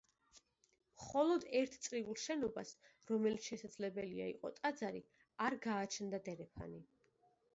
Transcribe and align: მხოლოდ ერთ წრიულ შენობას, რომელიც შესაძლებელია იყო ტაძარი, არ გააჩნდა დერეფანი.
მხოლოდ 0.99 1.43
ერთ 1.59 1.75
წრიულ 1.87 2.17
შენობას, 2.21 2.71
რომელიც 3.11 3.49
შესაძლებელია 3.51 4.29
იყო 4.33 4.51
ტაძარი, 4.61 5.03
არ 5.49 5.59
გააჩნდა 5.69 6.23
დერეფანი. 6.29 6.83